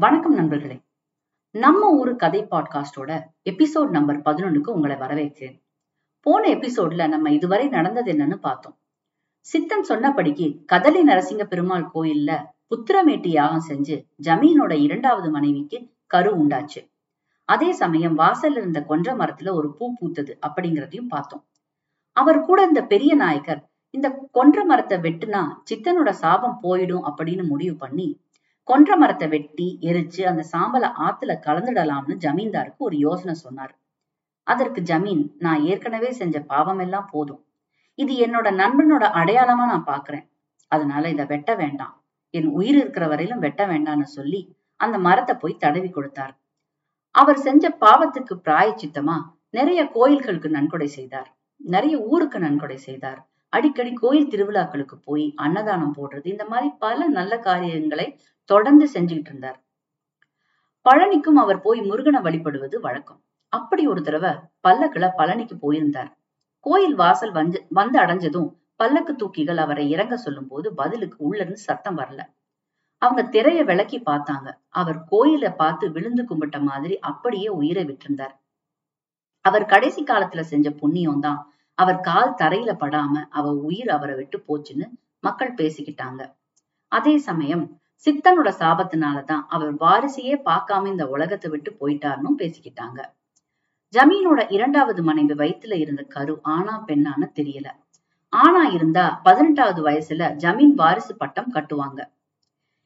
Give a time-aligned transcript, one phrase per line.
[0.00, 0.80] வணக்கம் நண்பர்களே.
[1.50, 5.62] நம்ம ஊரு கதை பாட்காஸ்டோட எபிசோட் நம்பர் பதினொன்னுக்கு உங்களை வரவேற்கிறேன்.
[6.20, 8.78] போன எபிசோட்ல நம்ம இதுவரை நடந்தது என்னன்னு பார்த்தோம்.
[9.40, 16.90] சித்தன் சொன்னபடிக்கு கதலி நரசிங்க பெருமாள் கோயில்ல புத்திரமேட்டி யாகம் செஞ்சு ஜமீனோட இரண்டாவது மனைவிக்கு கரு உண்டாச்சு.
[17.44, 21.44] அதே சமயம் வாசல்ல இருந்த கொன்ற மரத்துல ஒரு பூ பூத்தது அப்படிங்கிறதையும் பார்த்தோம்.
[22.12, 28.26] அவர் கூட இந்த பெரிய நாயக்கர் இந்த கொன்ற மரத்தை வெட்டுனா சித்தனோட சாபம் போயிடும் அப்படின்னு முடிவு பண்ணி
[28.68, 33.74] கொன்ற மரத்தை வெட்டி எரிச்சு அந்த சாம்பலை ஆத்துல கலந்துடலாம்னு ஜமீன்தாருக்கு ஒரு யோசனை சொன்னார்.
[34.46, 37.40] அதற்கு ஜமீன் நான் ஏற்கனவே செஞ்ச பாவம் எல்லாம் போதும்.
[37.94, 40.26] இது என்னோட நண்பனோட அடையாளமா நான் பாக்குறேன்.
[40.72, 41.94] அதனால இத வெட்ட வேண்டாம்.
[42.34, 44.40] என் உயிர் இருக்கிற வரையிலும் வெட்ட வேண்டாம்னு சொல்லி
[44.80, 46.34] அந்த மரத்தை போய் தடவி கொடுத்தார்.
[47.14, 49.16] அவர் செஞ்ச பாவத்துக்கு பிராயச்சித்தமா
[49.50, 51.28] நிறைய கோயில்களுக்கு நன்கொடை செய்தார்.
[51.60, 53.20] நிறைய ஊருக்கு நன்கொடை செய்தார்.
[53.52, 58.06] அடிக்கடி கோயில் திருவிழாக்களுக்கு போய் அன்னதானம் போடுறது இந்த மாதிரி பல நல்ல காரியங்களை
[58.48, 59.58] தொடர்ந்து செஞ்சுக்கிட்டு இருந்தார்.
[60.86, 63.20] பழனிக்கும் அவர் போய் முருகனை வழிபடுவது வழக்கம்.
[63.52, 64.32] அப்படி ஒரு தடவை
[64.68, 66.10] பல்லக்குல பழனிக்கு போயிருந்தார்.
[66.66, 71.98] கோயில் வாசல் வந்து வந்து அடைஞ்சதும் பல்லக்கு தூக்கிகள் அவரை இறங்க சொல்லும் போது பதிலுக்கு உள்ள இருந்து சத்தம்
[71.98, 72.20] வரல.
[73.02, 74.48] அவங்க திரைய விளக்கி பார்த்தாங்க.
[74.70, 78.34] அவர் கோயில பார்த்து விழுந்து கும்பிட்ட மாதிரி அப்படியே உயிரை விட்டிருந்தார்.
[79.44, 81.40] அவர் கடைசி காலத்துல செஞ்ச புண்ணியம் தான்.
[81.78, 84.86] அவர் கால் தரையில படாம அவ உயிர் அவரை விட்டு போச்சுன்னு
[85.24, 86.22] மக்கள் பேசிக்கிட்டாங்க.
[86.92, 87.64] அதே சமயம்
[88.04, 93.00] சித்தனோட சாபத்தினாலதான் அவர் வாரிசையே பார்க்காம இந்த உலகத்தை விட்டு போயிட்டாருன்னு பேசிக்கிட்டாங்க.
[93.92, 97.66] ஜமீனோட இரண்டாவது மனைவி வயித்துல இருந்த கரு ஆனா பெண்ணான்னு தெரியல.
[98.28, 102.00] ஆனா இருந்தா பதினெட்டாவது வயசுல ஜமீன் வாரிசு பட்டம் கட்டுவாங்க.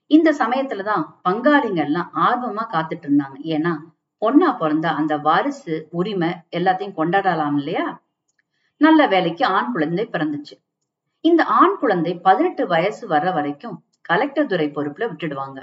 [0.07, 3.37] இந்த சமயத்துலதான் பங்காளிங்க எல்லாம் ஆர்வமா காத்துட்டு இருந்தாங்க.
[3.43, 3.73] ஏன்னா
[4.21, 8.03] பொண்ணா பிறந்தா அந்த வாரிசு உரிமை எல்லாத்தையும் கொண்டாடலாம் இல்லையா?
[8.77, 10.55] நல்ல வேலைக்கு ஆண் குழந்தை பிறந்துச்சு.
[11.21, 15.61] இந்த ஆண் குழந்தை பதினெட்டு வயசு வர்ற வரைக்கும் கலெக்டர் துறை பொறுப்புல விட்டுடுவாங்க.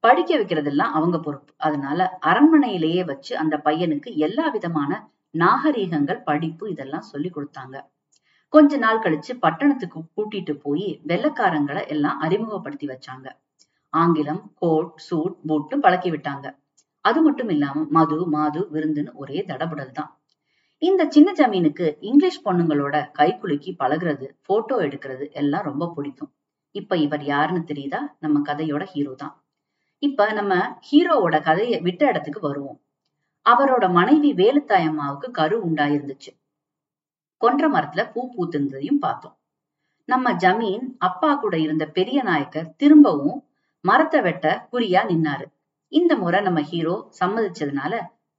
[0.00, 1.54] படிக்க வைக்கிறதெல்லாம் அவங்க பொறுப்பு.
[1.56, 7.76] அதனால அரண்மனையிலேயே வச்சு அந்த பையனுக்கு எல்லா விதமான நாகரீகங்கள் படிப்பு இதெல்லாம் சொல்லி கொடுத்தாங்க.
[8.48, 13.28] கொஞ்ச நாள் கழிச்சு பட்டணத்துக்கு கூட்டிட்டு போய் வெள்ளக்காரங்களை எல்லாம் அறிமுகப்படுத்தி வச்சாங்க.
[13.92, 16.46] ஆங்கிலம் கோட் சூட் பூட்டும் பழக்கி விட்டாங்க.
[17.00, 20.10] அது மட்டும் இல்லாம மது மாது விருந்துன்னு ஒரே தடபுடல் தான்.
[20.78, 26.32] இந்த சின்ன ஜமீனுக்கு இங்கிலீஷ் பொண்ணுங்களோட கைக்குலுக்கி பழகுறது போட்டோ எடுக்கிறது எல்லாம் ரொம்ப பிடிக்கும்.
[26.74, 28.00] இப்ப இவர் யாருன்னு தெரியுதா?
[28.18, 29.34] நம்ம கதையோட ஹீரோ தான்.
[29.98, 32.78] இப்ப நம்ம ஹீரோவோட கதையை விட்ட இடத்துக்கு வருவோம்.
[33.46, 36.30] அவரோட மனைவி வேலுத்தாயம்மாவுக்கு கரு உண்டாயிருந்துச்சு.
[37.36, 39.36] கொன்ற மரத்துல பூ பூத்திருந்ததையும் பார்த்தோம்.
[40.04, 43.38] நம்ம ஜமீன் அப்பா கூட இருந்த பெரிய நாயக்கர் திரும்பவும்
[43.80, 45.46] மரத்தை வெட்ட குறியா நின்னாரு.
[45.88, 47.94] இந்த முறை நம்ம ஹீரோ சம்மதிச்சதுனால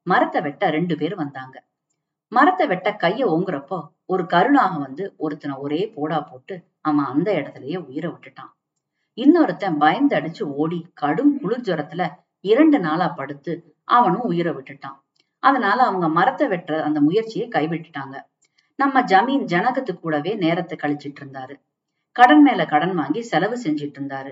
[0.07, 1.55] மரத்தை வெட்ட ரெண்டு பேர் வந்தாங்க.
[2.27, 8.11] மரத்தை வெட்ட கைய ஓங்குறப்போ ஒரு கருணாக வந்து ஒருத்தனை ஒரே போடா போட்டு அவன் அந்த இடத்துலயே உயிரை
[8.11, 8.51] விட்டுட்டான்.
[9.17, 14.97] இன்னொருத்தன் பயந்து அடிச்சு ஓடி கடும் குளிர் ஜுரத்துல இரண்டு நாளா படுத்து அவனும் உயிரை விட்டுட்டான்.
[15.39, 18.15] அதனால அவங்க மரத்தை வெட்டுற அந்த முயற்சியை கைவிட்டுட்டாங்க.
[18.75, 21.55] நம்ம ஜமீன் ஜனகத்து கூடவே நேரத்தை கழிச்சிட்டு இருந்தாரு.
[22.11, 24.31] கடன் மேல கடன் வாங்கி செலவு செஞ்சிட்டு இருந்தாரு.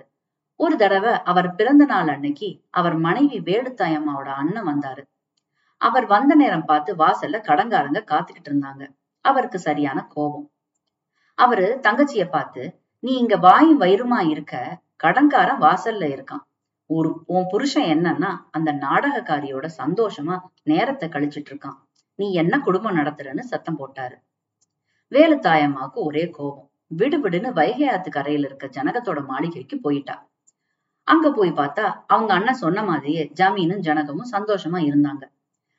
[0.56, 5.04] ஒரு தடவை அவர் பிறந்த நாள் அன்னைக்கு அவர் மனைவி வேலுத்தாயம்மாவோட அண்ணன் வந்தாரு.
[5.78, 8.84] அவர் வந்த நேரம் பார்த்து வாசல்ல கடங்காரங்க காத்துக்கிட்டு இருந்தாங்க.
[9.26, 10.48] அவருக்கு சரியான கோபம்.
[11.36, 12.64] அவரு தங்கச்சிய பார்த்து
[13.00, 16.44] நீ இங்க வாயும் வயிறுமா இருக்க கடன்காரன் வாசல்ல இருக்கான்.
[16.90, 21.78] ஒரு உன் புருஷன் என்னன்னா அந்த நாடகக்காரியோட சந்தோஷமா நேரத்தை கழிச்சிட்டு இருக்கான்.
[22.16, 24.16] நீ என்ன குடும்பம் நடத்துறன்னு சத்தம் போட்டாரு.
[25.08, 26.68] வேலு தாயம்மாவுக்கு ஒரே கோபம்.
[26.98, 30.16] விடுவிடுன்னு வைகை ஆத்து கரையில இருக்க ஜனகத்தோட மாளிகைக்கு போயிட்டா.
[31.08, 35.24] அங்க போய் பார்த்தா அவங்க அண்ணன் சொன்ன மாதிரியே ஜமீனும் ஜனகமும் சந்தோஷமா இருந்தாங்க.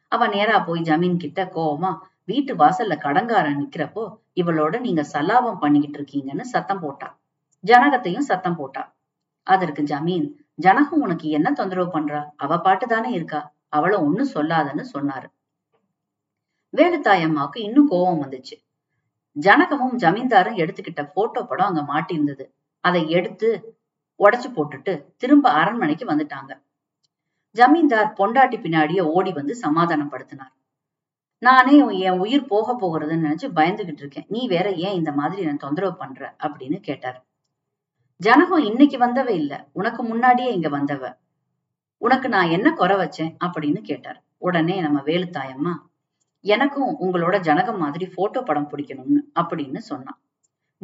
[0.09, 1.93] அவ நேரா போய் ஜமீன் கிட்ட கோவமா
[2.25, 7.21] வீட்டு வாசல்ல கடங்காரன் நிக்கிறப்போ இவளோட நீங்க சல்லாபம் பண்ணிக்கிட்டு இருக்கீங்கன்னு சத்தம் போட்டா.
[7.67, 8.95] ஜனகத்தையும் சத்தம் போட்டா.
[9.47, 12.31] அதற்கு ஜமீன் ஜனகம் உனக்கு என்ன தொந்தரவு பண்றா?
[12.37, 13.55] அவ பாட்டு தானே இருக்கா?
[13.69, 15.29] அவளை ஒண்ணும் சொல்லாதன்னு சொன்னாரு.
[16.77, 18.57] வேலுத்தாயம்மாவுக்கு இன்னும் கோபம் வந்துச்சு.
[19.41, 22.45] ஜனகமும் ஜமீன்தாரும் எடுத்துக்கிட்ட போட்டோ படம் அங்க மாட்டியிருந்தது.
[22.81, 23.79] அதை எடுத்து
[24.19, 26.53] உடைச்சு போட்டுட்டு திரும்ப அரண்மனைக்கு வந்துட்டாங்க.
[27.51, 30.53] ஜமீன்தார் பொண்டாட்டி பின்னாடியே ஓடி வந்து சமாதானப்படுத்தினார்.
[31.43, 34.25] நானே என் உயிர் போக போகிறதுன்னு நினைச்சு பயந்துகிட்டு இருக்கேன்.
[34.29, 36.35] நீ வேற ஏன் இந்த மாதிரி நான் தொந்தரவு பண்ற?
[36.43, 37.25] அப்படின்னு கேட்டார்.
[38.17, 39.69] ஜனகம் இன்னைக்கு வந்தவ இல்ல.
[39.73, 41.17] உனக்கு முன்னாடியே இங்க வந்தவ.
[41.99, 43.37] உனக்கு நான் என்ன குறை வச்சேன்?
[43.45, 44.23] அப்படின்னு கேட்டார்.
[44.39, 45.73] உடனே நம்ம வேலுத்தாயம்மா
[46.41, 50.21] எனக்கும் உங்களோட ஜனகம் மாதிரி போட்டோ படம் பிடிக்கணும்னு அப்படின்னு சொன்னான்.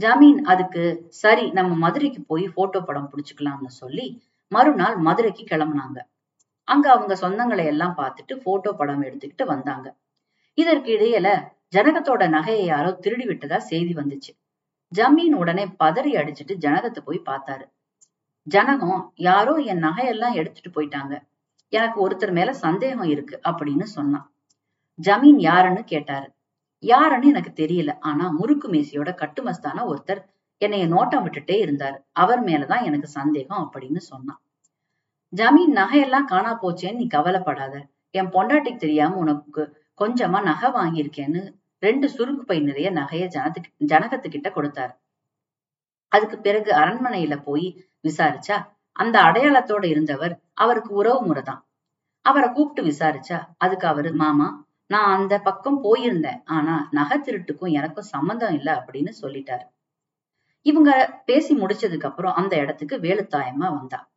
[0.00, 5.98] ஜமீன் அதுக்கு சரி நம்ம மதுரைக்கு போய் போட்டோ படம் பிடிச்சுக்கலாம்னு சொல்லி மறுநாள் மதுரைக்கு கிளம்புனாங்க.
[6.64, 9.96] அங்க அவங்க சொந்தங்களை எல்லாம் பார்த்துட்டு போட்டோ படம் எடுத்துக்கிட்டு வந்தாங்க.
[10.58, 11.28] இதற்கு இடையில
[11.76, 14.32] ஜனகத்தோட நகையை யாரோ திருடி விட்டதா செய்தி வந்துச்சு.
[14.92, 17.66] ஜமீன் உடனே பதறி அடிச்சிட்டு ஜனகத்தை போய் பார்த்தாரு.
[18.46, 21.14] ஜனகம் யாரோ என் நகையெல்லாம் எடுத்துட்டு போயிட்டாங்க.
[21.72, 24.26] எனக்கு ஒருத்தர் மேல சந்தேகம் இருக்கு அப்படின்னு சொன்னான்.
[24.98, 26.28] ஜமீன் யாருன்னு கேட்டாரு.
[26.82, 27.92] யாருன்னு எனக்கு தெரியல.
[28.00, 30.22] ஆனா முறுக்கு மேசியோட கட்டுமஸ்தான ஒருத்தர்
[30.60, 31.98] என்னைய நோட்டம் விட்டுட்டே இருந்தாரு.
[32.12, 34.40] அவர் மேலதான் எனக்கு சந்தேகம் அப்படின்னு சொன்னான்.
[35.32, 37.74] ஜமீன் நகையெல்லாம் காணா போச்சேன்னு நீ கவலைப்படாத.
[38.10, 39.62] என் பொண்டாட்டிக்கு தெரியாம உனக்கு
[39.98, 41.42] கொஞ்சமா நகை வாங்கியிருக்கேன்னு
[41.78, 44.94] ரெண்டு சுருக்கு பை நிறைய நகைய ஜனத்துக்கு ஜனகத்துக்கிட்ட கொடுத்தாரு.
[46.08, 48.56] அதுக்கு பிறகு அரண்மனையில போய் விசாரிச்சா
[48.92, 51.66] அந்த அடையாளத்தோட இருந்தவர் அவருக்கு உறவு முறைதான்.
[52.22, 56.42] அவரை கூப்பிட்டு விசாரிச்சா அதுக்கு அவரு மாமா நான் அந்த பக்கம் போயிருந்தேன்.
[56.44, 59.66] ஆனா நகை திருட்டுக்கும் எனக்கும் சம்மந்தம் இல்லை அப்படின்னு சொல்லிட்டாரு.
[60.62, 64.10] இவங்க பேசி முடிச்சதுக்கு அப்புறம் அந்த இடத்துக்கு வேலுத்தாயமா வந்தா.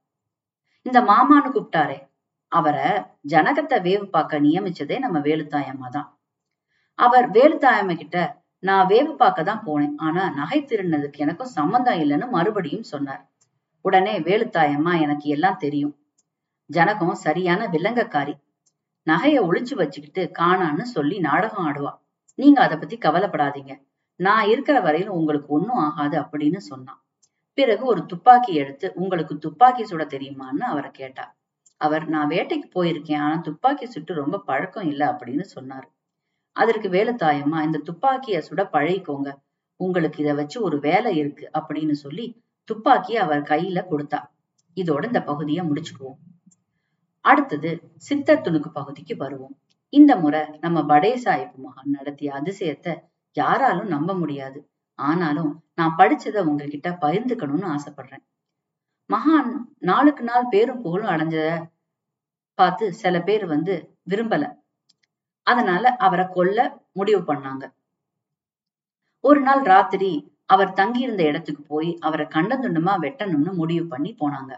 [0.81, 1.97] இந்த மாமான்னு கூப்பிட்டாரே
[2.51, 2.87] அவரை
[3.27, 6.07] ஜனகத்தை வேவு பார்க்க நியமிச்சதே நம்ம வேலுத்தாயம்மா தான்.
[6.95, 9.95] அவர் வேலுத்தாயம்மா கிட்ட நான் வேவு பார்க்க தான் போனேன்.
[9.97, 13.23] ஆனா நகை திருடினதுக்கு எனக்கும் சம்மந்தம் இல்லைன்னு மறுபடியும் சொன்னார்.
[13.81, 15.95] உடனே வேலுத்தாயம்மா எனக்கு எல்லாம் தெரியும்.
[16.69, 18.33] ஜனகம் சரியான வில்லங்கக்காரி.
[19.07, 21.93] நகைய ஒளிச்சு வச்சுக்கிட்டு காணான்னு சொல்லி நாடகம் ஆடுவா.
[22.35, 23.73] நீங்க அதை பத்தி கவலைப்படாதீங்க.
[24.19, 26.99] நான் இருக்கிற வரையிலும் உங்களுக்கு ஒன்னும் ஆகாது அப்படின்னு சொன்னான்.
[27.53, 31.25] பிறகு ஒரு துப்பாக்கி எடுத்து உங்களுக்கு துப்பாக்கி சுட தெரியுமான்னு அவரை கேட்டா.
[31.81, 35.87] அவர் நான் வேட்டைக்கு போயிருக்கேன் ஆனா துப்பாக்கி சுட்டு ரொம்ப பழக்கம் இல்ல அப்படின்னு சொன்னாரு.
[36.55, 39.29] அதற்கு வேலைத்தாயம்மா இந்த துப்பாக்கிய சுட பழகிக்கோங்க.
[39.79, 42.25] உங்களுக்கு இத வச்சு ஒரு வேலை இருக்கு அப்படின்னு சொல்லி
[42.63, 44.19] துப்பாக்கி அவர் கையில கொடுத்தா.
[44.75, 46.19] இதோட இந்த பகுதியை முடிச்சுக்குவோம்.
[47.25, 49.55] அடுத்தது சித்தர் துணுக்கு பகுதிக்கு வருவோம்.
[49.93, 52.93] இந்த முறை நம்ம படே சாஹிப் மகான் நடத்திய அதிசயத்தை
[53.37, 54.59] யாராலும் நம்ப முடியாது.
[54.99, 58.25] ஆனாலும் நான் படிச்சதை உங்ககிட்ட பகிர்ந்துக்கணும்னு ஆசைப்படுறேன்.
[59.09, 61.37] மகான் நாளுக்கு நாள் பேரும் புகழும் அடைஞ்ச
[62.61, 63.75] பார்த்து சில பேர் வந்து
[64.09, 64.45] விரும்பல.
[65.47, 66.59] அதனால அவரை கொல்ல
[66.91, 67.63] முடிவு பண்ணாங்க.
[69.23, 70.11] ஒரு நாள் ராத்திரி
[70.45, 74.53] அவர் தங்கியிருந்த இடத்துக்கு போய் அவரை கண்டந்துண்டமா வெட்டணும்னு முடிவு பண்ணி போனாங்க.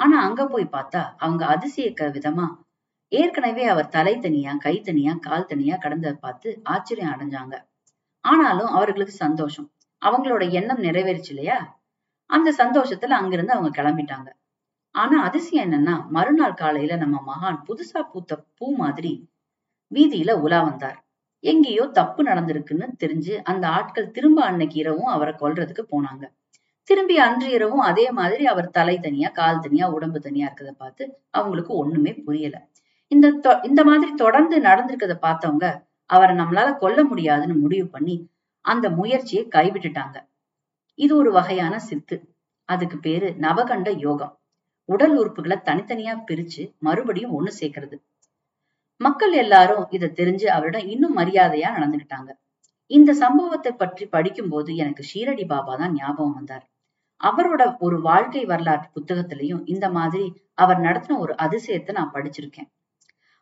[0.00, 2.46] ஆனா அங்க போய் பார்த்தா அவங்க அதிசயக்க விதமா
[3.12, 7.54] ஏற்கனவே அவர் தலை தனியா கை தனியா கால் தனியா கடந்ததை பார்த்து ஆச்சரியம் அடைஞ்சாங்க.
[8.24, 9.68] ஆனாலும் அவர்களுக்கு சந்தோஷம்.
[10.02, 11.58] அவங்களோட எண்ணம் நிறைவேறிச்சு இல்லையா?
[12.30, 14.28] அந்த சந்தோஷத்துல அங்கிருந்து அவங்க கிளம்பிட்டாங்க.
[14.96, 19.12] ஆனா அதிசயம் என்னன்னா மறுநாள் காலையில நம்ம மகான் புதுசா பூத்த பூ மாதிரி
[19.90, 20.98] வீதியில உலா வந்தார்.
[21.44, 26.24] எங்கேயோ தப்பு நடந்திருக்குன்னு தெரிஞ்சு அந்த ஆட்கள் திரும்ப அன்னைக்கு இரவும் அவரை கொல்றதுக்கு போனாங்க.
[26.88, 31.72] திரும்பி அன்று இரவும் அதே மாதிரி அவர் தலை தனியா கால் தனியா உடம்பு தனியா இருக்கிறத பார்த்து அவங்களுக்கு
[31.74, 32.56] ஒண்ணுமே புரியல.
[33.12, 33.26] இந்த
[33.64, 35.66] இந்த மாதிரி தொடர்ந்து நடந்திருக்கிறத பார்த்தவங்க
[36.10, 38.16] அவரை நம்மளால கொல்ல முடியாதுன்னு முடிவு பண்ணி
[38.64, 40.16] அந்த முயற்சியை கைவிட்டுட்டாங்க.
[40.98, 42.16] இது ஒரு வகையான சித்து.
[42.68, 44.34] அதுக்கு பேரு நவகண்ட யோகம்.
[44.88, 47.96] உடல் உறுப்புகளை தனித்தனியா பிரிச்சு மறுபடியும் ஒண்ணு சேர்க்கறது.
[48.96, 52.30] மக்கள் எல்லாரும் இதை தெரிஞ்சு அவரிடம் இன்னும் மரியாதையா நடந்துகிட்டாங்க.
[52.90, 56.64] இந்த சம்பவத்தை பற்றி படிக்கும்போது எனக்கு ஷீரடி பாபா தான் ஞாபகம் வந்தார்.
[57.20, 62.68] அவரோட ஒரு வாழ்க்கை வரலாற்று புத்தகத்திலையும் இந்த மாதிரி அவர் நடத்தின ஒரு அதிசயத்தை நான் படிச்சிருக்கேன்.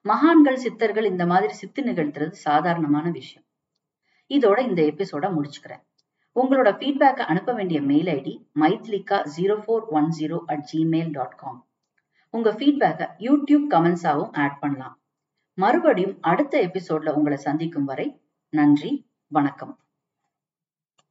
[0.05, 3.47] மகான்கள் சித்தர்கள் இந்த மாதிரி சித்து நிகழ்த்துறது சாதாரணமான விஷயம்.
[4.31, 5.83] இதோட இந்த எபிசோட முடிச்சுக்கிறேன்.
[6.37, 11.61] உங்களோட ஃபீட்பேக்கை அனுப்ப வேண்டிய mail ID Maithlika zero four one zero at Gmail dot com
[12.31, 14.97] உங்க ஃபீட்பேக்கை யூடியூப் கமெண்ட்ஸாவும் ஆட் பண்ணலாம்.
[15.59, 18.21] மறுபடியும் அடுத்த எபிசோட்ல உங்களை சந்திக்கும் வரை
[18.53, 19.84] நன்றி வணக்கம்.